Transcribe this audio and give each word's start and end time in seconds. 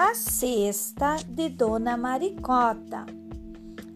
A 0.00 0.14
Cesta 0.14 1.16
de 1.28 1.48
Dona 1.48 1.96
Maricota, 1.96 3.04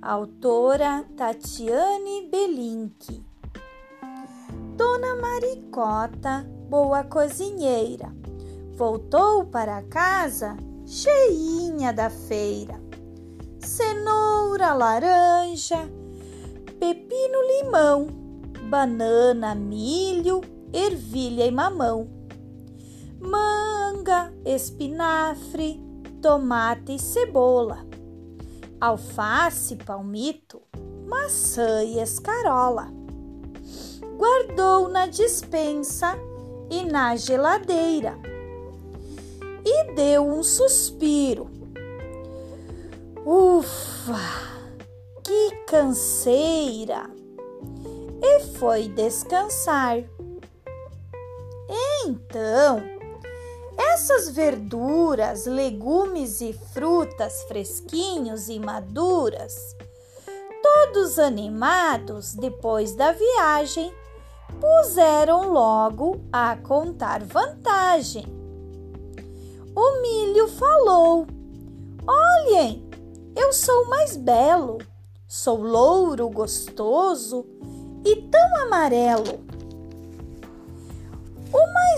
autora 0.00 1.04
Tatiane 1.14 2.26
Belink. 2.32 3.22
Dona 4.78 5.14
Maricota, 5.16 6.48
boa 6.70 7.04
cozinheira, 7.04 8.10
voltou 8.76 9.44
para 9.44 9.82
casa 9.82 10.56
cheinha 10.86 11.92
da 11.92 12.08
feira. 12.08 12.80
Cenoura, 13.58 14.72
laranja, 14.72 15.86
pepino, 16.78 17.42
limão, 17.62 18.06
banana, 18.70 19.54
milho, 19.54 20.40
ervilha 20.72 21.44
e 21.44 21.50
mamão. 21.50 22.08
Manga, 23.20 24.32
espinafre, 24.46 25.89
tomate 26.20 26.94
e 26.94 26.98
cebola. 26.98 27.86
Alface, 28.80 29.76
palmito, 29.76 30.62
maçã 31.06 31.82
e 31.84 32.00
escarola 32.00 33.00
guardou 34.20 34.86
na 34.90 35.06
dispensa 35.06 36.14
e 36.70 36.84
na 36.84 37.16
geladeira 37.16 38.18
e 39.64 39.94
deu 39.94 40.26
um 40.26 40.42
suspiro. 40.42 41.50
Ufa, 43.24 44.18
que 45.24 45.50
canseira! 45.66 47.08
E 48.22 48.40
foi 48.58 48.88
descansar. 48.88 50.04
Então, 52.04 52.82
essas 54.00 54.30
verduras, 54.30 55.44
legumes 55.44 56.40
e 56.40 56.54
frutas 56.54 57.42
fresquinhos 57.42 58.48
e 58.48 58.58
maduras, 58.58 59.76
todos 60.62 61.18
animados 61.18 62.32
depois 62.32 62.94
da 62.94 63.12
viagem, 63.12 63.92
puseram 64.58 65.52
logo 65.52 66.18
a 66.32 66.56
contar 66.56 67.22
vantagem. 67.22 68.24
O 69.76 70.00
milho 70.00 70.48
falou: 70.48 71.26
Olhem, 72.06 72.88
eu 73.36 73.52
sou 73.52 73.86
mais 73.86 74.16
belo, 74.16 74.78
sou 75.28 75.60
louro, 75.60 76.30
gostoso 76.30 77.44
e 78.02 78.16
tão 78.16 78.62
amarelo. 78.62 79.49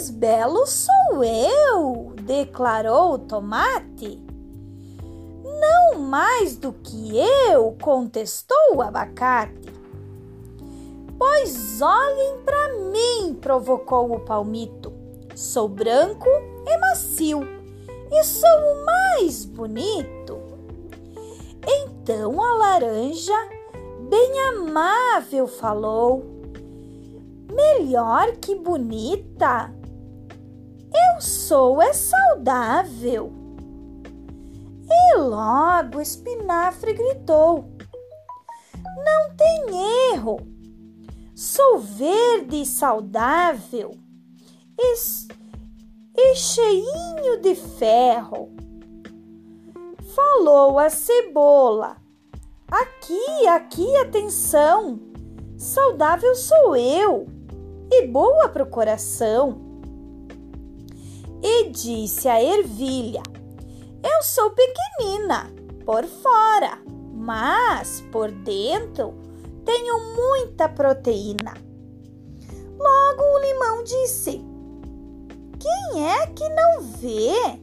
Mais 0.00 0.08
belo 0.08 0.66
sou 0.66 1.22
eu, 1.22 2.14
declarou 2.22 3.12
o 3.12 3.18
tomate. 3.18 4.18
Não 5.44 6.00
mais 6.00 6.56
do 6.56 6.72
que 6.72 7.18
eu, 7.18 7.76
contestou 7.82 8.56
o 8.76 8.80
abacate. 8.80 9.70
Pois 11.18 11.82
olhem 11.82 12.38
para 12.46 12.76
mim, 12.76 13.34
provocou 13.34 14.10
o 14.14 14.20
palmito. 14.20 14.90
Sou 15.36 15.68
branco 15.68 16.30
e 16.66 16.78
macio 16.78 17.42
e 18.10 18.24
sou 18.24 18.48
o 18.48 18.86
mais 18.86 19.44
bonito. 19.44 20.40
Então 21.68 22.40
a 22.40 22.54
laranja, 22.54 23.36
bem 24.08 24.40
amável, 24.48 25.46
falou: 25.46 26.24
Melhor 27.52 28.36
que 28.36 28.54
bonita, 28.54 29.78
sou 31.20 31.80
é 31.82 31.92
saudável. 31.92 33.32
E 34.90 35.18
logo 35.18 35.98
o 35.98 36.00
espinafre 36.00 36.94
gritou: 36.94 37.70
Não 39.04 39.36
tem 39.36 40.14
erro 40.14 40.50
Sou 41.42 41.78
verde 41.78 42.60
e 42.60 42.66
saudável 42.66 43.92
e, 44.78 44.94
e 46.14 46.34
cheinho 46.34 47.40
de 47.40 47.54
ferro. 47.54 48.54
Falou 50.14 50.78
a 50.78 50.90
cebola. 50.90 51.96
Aqui, 52.70 53.46
aqui, 53.48 53.96
atenção! 53.96 55.00
Saudável 55.56 56.34
sou 56.34 56.76
eu 56.76 57.26
e 57.90 58.06
boa 58.06 58.50
para 58.50 58.64
o 58.64 58.70
coração. 58.70 59.69
E 61.42 61.70
disse 61.70 62.28
a 62.28 62.42
ervilha: 62.42 63.22
Eu 64.02 64.22
sou 64.22 64.50
pequenina 64.50 65.50
por 65.84 66.04
fora, 66.04 66.78
mas 67.14 68.02
por 68.12 68.30
dentro 68.30 69.14
tenho 69.64 70.14
muita 70.16 70.68
proteína. 70.68 71.54
Logo 72.78 73.22
o 73.22 73.38
limão 73.40 73.84
disse: 73.84 74.44
Quem 75.58 76.08
é 76.08 76.26
que 76.26 76.48
não 76.48 76.82
vê? 76.82 77.60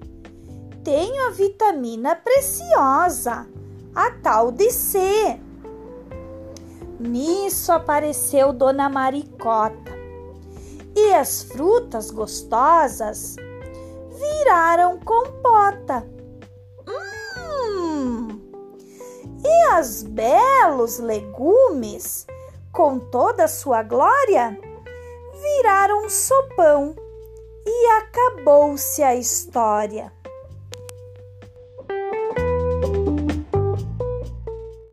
Tenho 0.83 1.27
a 1.27 1.31
vitamina 1.31 2.15
preciosa, 2.15 3.47
a 3.93 4.11
tal 4.11 4.51
de 4.51 4.71
C. 4.71 5.39
Nisso 6.99 7.71
apareceu 7.71 8.51
Dona 8.53 8.89
Maricota 8.89 9.91
e 10.95 11.13
as 11.13 11.43
frutas 11.43 12.09
gostosas 12.09 13.35
viraram 14.17 14.99
compota 14.99 16.05
e 19.43 19.63
as 19.71 20.03
belos 20.03 20.99
legumes, 20.99 22.25
com 22.71 22.99
toda 22.99 23.45
a 23.45 23.47
sua 23.47 23.81
glória, 23.83 24.59
viraram 25.41 26.09
sopão 26.09 26.95
e 27.65 27.87
acabou-se 27.97 29.01
a 29.03 29.15
história. 29.15 30.11